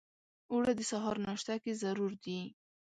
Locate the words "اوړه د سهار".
0.51-1.17